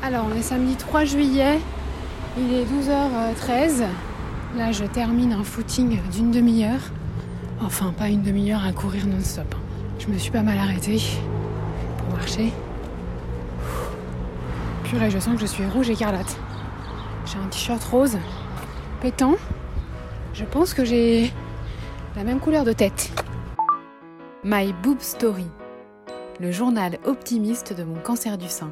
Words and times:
Alors, 0.00 0.26
on 0.30 0.36
est 0.36 0.42
samedi 0.42 0.76
3 0.76 1.04
juillet, 1.04 1.58
il 2.38 2.54
est 2.54 2.64
12h13. 2.64 3.82
Là, 4.56 4.70
je 4.70 4.84
termine 4.84 5.32
un 5.32 5.42
footing 5.42 5.98
d'une 6.12 6.30
demi-heure. 6.30 6.80
Enfin, 7.60 7.92
pas 7.98 8.08
une 8.08 8.22
demi-heure 8.22 8.64
à 8.64 8.72
courir 8.72 9.06
non-stop. 9.06 9.54
Je 9.98 10.06
me 10.06 10.16
suis 10.16 10.30
pas 10.30 10.42
mal 10.42 10.56
arrêtée 10.56 11.02
pour 11.98 12.16
marcher. 12.16 12.52
Purée, 14.84 15.10
je 15.10 15.18
sens 15.18 15.34
que 15.34 15.40
je 15.40 15.46
suis 15.46 15.66
rouge 15.66 15.90
écarlate. 15.90 16.38
J'ai 17.26 17.38
un 17.38 17.48
t-shirt 17.48 17.82
rose, 17.82 18.16
pétant. 19.02 19.34
Je 20.32 20.44
pense 20.44 20.74
que 20.74 20.84
j'ai 20.84 21.32
la 22.16 22.22
même 22.22 22.38
couleur 22.38 22.64
de 22.64 22.72
tête. 22.72 23.10
My 24.44 24.72
Boob 24.72 25.00
Story, 25.00 25.46
le 26.40 26.52
journal 26.52 26.98
optimiste 27.04 27.76
de 27.76 27.82
mon 27.82 27.96
cancer 27.96 28.38
du 28.38 28.48
sein. 28.48 28.70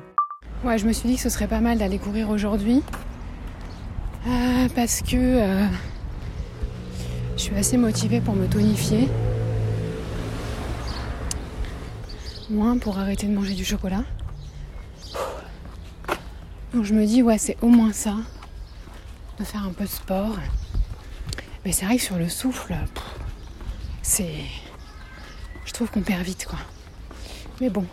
Ouais, 0.64 0.78
je 0.78 0.86
me 0.86 0.92
suis 0.92 1.08
dit 1.08 1.16
que 1.16 1.22
ce 1.22 1.28
serait 1.28 1.46
pas 1.46 1.60
mal 1.60 1.78
d'aller 1.78 1.98
courir 1.98 2.30
aujourd'hui. 2.30 2.82
Euh, 4.26 4.68
parce 4.74 5.02
que 5.02 5.16
euh, 5.16 5.66
je 7.36 7.42
suis 7.42 7.54
assez 7.54 7.76
motivée 7.76 8.20
pour 8.20 8.34
me 8.34 8.46
tonifier. 8.46 9.08
Moins 12.48 12.78
pour 12.78 12.98
arrêter 12.98 13.26
de 13.26 13.34
manger 13.34 13.54
du 13.54 13.64
chocolat. 13.64 14.02
Donc 16.72 16.84
je 16.84 16.94
me 16.94 17.04
dis, 17.06 17.22
ouais, 17.22 17.38
c'est 17.38 17.56
au 17.60 17.68
moins 17.68 17.92
ça. 17.92 18.14
De 19.38 19.44
faire 19.44 19.64
un 19.64 19.72
peu 19.72 19.84
de 19.84 19.90
sport. 19.90 20.36
Mais 21.64 21.72
c'est 21.72 21.84
vrai 21.84 21.96
que 21.96 22.02
sur 22.02 22.16
le 22.16 22.28
souffle, 22.28 22.74
c'est. 24.02 24.34
Je 25.66 25.72
trouve 25.72 25.90
qu'on 25.90 26.00
perd 26.00 26.22
vite, 26.22 26.46
quoi. 26.46 26.58
Mais 27.60 27.68
bon, 27.68 27.84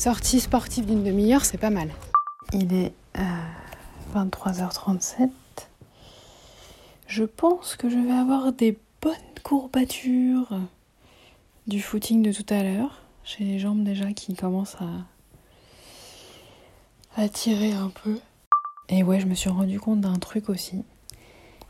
sortie 0.00 0.40
sportive 0.40 0.86
d'une 0.86 1.04
demi-heure, 1.04 1.44
c'est 1.44 1.58
pas 1.58 1.68
mal. 1.68 1.90
Il 2.54 2.72
est 2.72 2.94
euh, 3.18 3.22
23h37. 4.14 5.28
Je 7.06 7.24
pense 7.24 7.76
que 7.76 7.90
je 7.90 7.98
vais 7.98 8.12
avoir 8.12 8.50
des 8.54 8.78
bonnes 9.02 9.12
courbatures 9.42 10.58
du 11.66 11.82
footing 11.82 12.22
de 12.22 12.32
tout 12.32 12.46
à 12.48 12.62
l'heure. 12.62 13.02
J'ai 13.24 13.44
les 13.44 13.58
jambes 13.58 13.84
déjà 13.84 14.10
qui 14.14 14.32
commencent 14.32 14.78
à, 14.80 14.88
à 17.22 17.28
tirer 17.28 17.72
un 17.72 17.90
peu. 17.90 18.18
Et 18.88 19.02
ouais, 19.02 19.20
je 19.20 19.26
me 19.26 19.34
suis 19.34 19.50
rendu 19.50 19.78
compte 19.78 20.00
d'un 20.00 20.18
truc 20.18 20.48
aussi. 20.48 20.82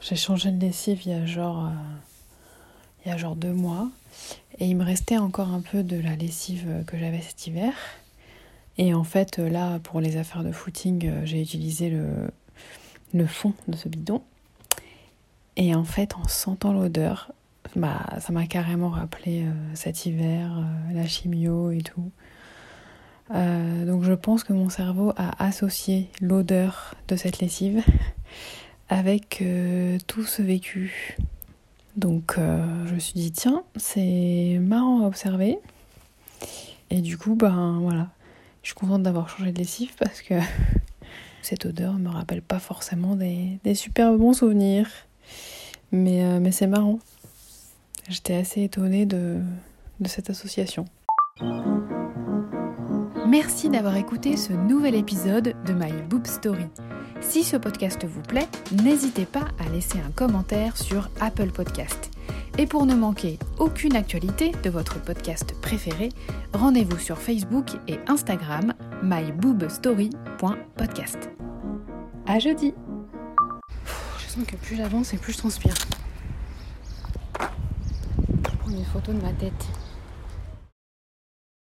J'ai 0.02 0.14
changé 0.14 0.52
de 0.52 0.60
lessive 0.60 1.02
il 1.04 1.10
y 1.10 1.14
a 1.14 1.26
genre, 1.26 1.66
euh, 1.66 1.70
il 3.04 3.08
y 3.08 3.12
a 3.12 3.16
genre 3.16 3.34
deux 3.34 3.52
mois. 3.52 3.88
Et 4.60 4.66
il 4.66 4.76
me 4.76 4.84
restait 4.84 5.18
encore 5.18 5.48
un 5.48 5.62
peu 5.62 5.82
de 5.82 6.00
la 6.00 6.14
lessive 6.14 6.84
que 6.86 6.96
j'avais 6.96 7.22
cet 7.22 7.48
hiver. 7.48 7.72
Et 8.80 8.92
en 8.94 9.04
fait, 9.04 9.38
là, 9.38 9.78
pour 9.78 10.00
les 10.00 10.16
affaires 10.16 10.42
de 10.42 10.50
footing, 10.50 11.06
euh, 11.06 11.20
j'ai 11.24 11.40
utilisé 11.40 11.90
le, 13.12 13.26
fond 13.26 13.54
de 13.68 13.76
ce 13.76 13.88
bidon. 13.88 14.22
Et 15.56 15.74
en 15.74 15.84
fait, 15.84 16.16
en 16.16 16.26
sentant 16.26 16.72
l'odeur, 16.72 17.30
bah, 17.76 18.00
ça 18.18 18.32
m'a 18.32 18.46
carrément 18.46 18.88
rappelé 18.88 19.44
euh, 19.44 19.52
cet 19.74 20.06
hiver, 20.06 20.50
euh, 20.58 20.94
la 20.94 21.06
chimio 21.06 21.70
et 21.70 21.82
tout. 21.82 22.10
Euh, 23.32 23.84
donc 23.86 24.02
je 24.02 24.12
pense 24.12 24.42
que 24.42 24.52
mon 24.52 24.68
cerveau 24.70 25.12
a 25.16 25.44
associé 25.44 26.08
l'odeur 26.20 26.94
de 27.06 27.14
cette 27.14 27.38
lessive 27.38 27.82
avec 28.88 29.40
euh, 29.42 29.98
tout 30.06 30.24
ce 30.24 30.42
vécu. 30.42 31.16
Donc 31.96 32.34
euh, 32.38 32.86
je 32.86 32.94
me 32.94 32.98
suis 32.98 33.14
dit, 33.14 33.32
tiens, 33.32 33.62
c'est 33.76 34.58
marrant 34.60 35.04
à 35.04 35.06
observer. 35.06 35.58
Et 36.90 37.00
du 37.00 37.16
coup, 37.16 37.36
ben 37.36 37.78
voilà, 37.80 38.08
je 38.62 38.68
suis 38.68 38.74
contente 38.74 39.02
d'avoir 39.02 39.28
changé 39.28 39.52
de 39.52 39.58
lessive 39.58 39.92
parce 39.98 40.22
que 40.22 40.34
cette 41.42 41.66
odeur 41.66 41.94
me 41.94 42.08
rappelle 42.08 42.42
pas 42.42 42.58
forcément 42.58 43.16
des, 43.16 43.58
des 43.64 43.74
super 43.74 44.12
bons 44.14 44.34
souvenirs. 44.34 44.88
Mais, 45.92 46.24
euh, 46.24 46.40
mais 46.40 46.52
c'est 46.52 46.66
marrant. 46.66 46.98
J'étais 48.08 48.34
assez 48.34 48.62
étonnée 48.62 49.06
de, 49.06 49.38
de 50.00 50.08
cette 50.08 50.30
association. 50.30 50.84
Merci 53.28 53.68
d'avoir 53.70 53.96
écouté 53.96 54.36
ce 54.36 54.52
nouvel 54.52 54.96
épisode 54.96 55.54
de 55.64 55.72
My 55.72 55.92
Boob 56.08 56.26
Story. 56.26 56.66
Si 57.20 57.44
ce 57.44 57.56
podcast 57.56 58.04
vous 58.04 58.22
plaît, 58.22 58.48
n'hésitez 58.82 59.24
pas 59.24 59.46
à 59.64 59.68
laisser 59.68 59.98
un 60.00 60.10
commentaire 60.10 60.76
sur 60.76 61.10
Apple 61.20 61.50
Podcast. 61.52 62.09
Et 62.58 62.66
pour 62.66 62.84
ne 62.86 62.94
manquer 62.94 63.38
aucune 63.58 63.96
actualité 63.96 64.52
de 64.62 64.70
votre 64.70 65.00
podcast 65.00 65.54
préféré, 65.62 66.10
rendez-vous 66.52 66.98
sur 66.98 67.18
Facebook 67.18 67.70
et 67.88 67.98
Instagram 68.06 68.74
myboobstory.podcast. 69.02 71.30
À 72.26 72.38
jeudi 72.38 72.74
Je 74.18 74.26
sens 74.28 74.44
que 74.46 74.56
plus 74.56 74.76
j'avance 74.76 75.14
et 75.14 75.16
plus 75.16 75.32
je 75.32 75.38
transpire. 75.38 75.72
Je 77.40 77.46
prends 78.58 78.70
une 78.70 78.84
photo 78.84 79.12
de 79.12 79.20
ma 79.20 79.32
tête. 79.32 79.66